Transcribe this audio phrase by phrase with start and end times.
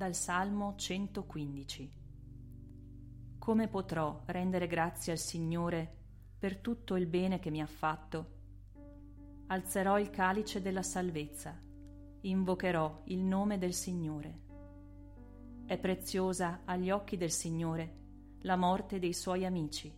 [0.00, 1.92] Dal Salmo 115
[3.36, 5.94] Come potrò rendere grazie al Signore
[6.38, 8.30] per tutto il bene che mi ha fatto?
[9.48, 11.54] Alzerò il calice della salvezza,
[12.22, 14.40] invocherò il nome del Signore.
[15.66, 17.96] È preziosa agli occhi del Signore
[18.40, 19.94] la morte dei suoi amici.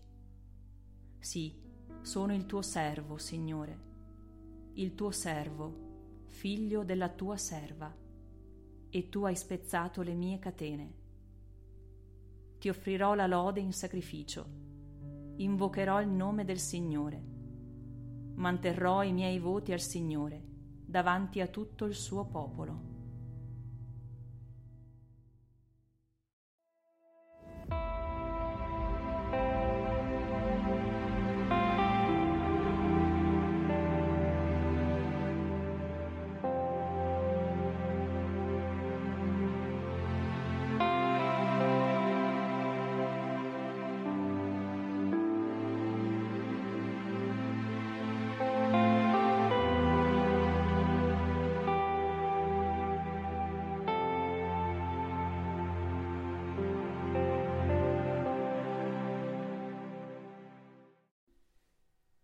[1.16, 1.56] Sì,
[2.00, 3.78] sono il tuo servo, Signore,
[4.72, 8.02] il tuo servo, figlio della tua serva,
[8.94, 10.94] e tu hai spezzato le mie catene.
[12.58, 14.46] Ti offrirò la lode in sacrificio,
[15.36, 17.24] invocherò il nome del Signore,
[18.34, 20.44] manterrò i miei voti al Signore
[20.84, 22.91] davanti a tutto il suo popolo.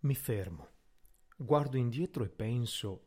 [0.09, 0.69] Mi fermo,
[1.37, 3.05] guardo indietro e penso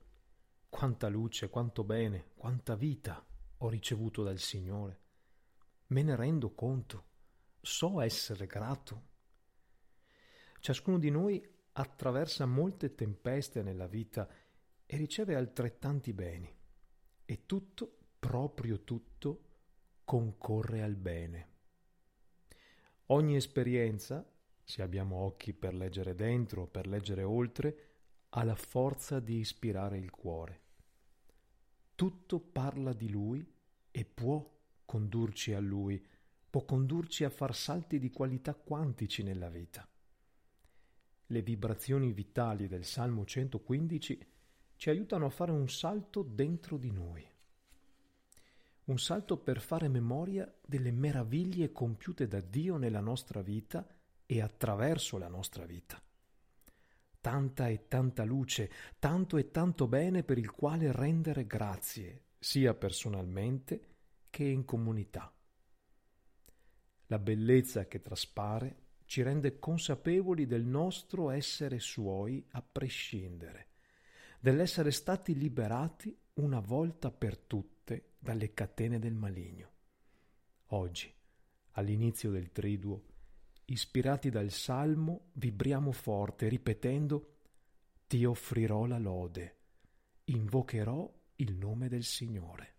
[0.70, 3.26] quanta luce, quanto bene, quanta vita
[3.58, 5.00] ho ricevuto dal Signore.
[5.88, 7.06] Me ne rendo conto,
[7.60, 9.08] so essere grato.
[10.60, 14.30] Ciascuno di noi attraversa molte tempeste nella vita
[14.86, 16.56] e riceve altrettanti beni
[17.26, 19.46] e tutto, proprio tutto,
[20.04, 21.50] concorre al bene.
[23.08, 24.24] Ogni esperienza
[24.72, 27.88] se abbiamo occhi per leggere dentro, per leggere oltre,
[28.30, 30.62] ha la forza di ispirare il cuore.
[31.94, 33.46] Tutto parla di Lui
[33.92, 34.50] e può
[34.86, 36.02] condurci a Lui,
[36.50, 39.86] può condurci a far salti di qualità quantici nella vita.
[41.26, 44.28] Le vibrazioni vitali del Salmo 115
[44.78, 47.30] ci aiutano a fare un salto dentro di noi.
[48.86, 53.86] Un salto per fare memoria delle meraviglie compiute da Dio nella nostra vita
[54.32, 56.02] e attraverso la nostra vita.
[57.20, 63.98] Tanta e tanta luce, tanto e tanto bene per il quale rendere grazie, sia personalmente
[64.30, 65.30] che in comunità.
[67.08, 73.72] La bellezza che traspare ci rende consapevoli del nostro essere suoi a prescindere,
[74.40, 79.72] dell'essere stati liberati una volta per tutte dalle catene del maligno.
[80.68, 81.14] Oggi,
[81.72, 83.10] all'inizio del triduo,
[83.72, 87.28] ispirati dal Salmo, vibriamo forte ripetendo
[88.08, 89.56] Ti offrirò la lode,
[90.26, 92.74] invocherò il nome del Signore.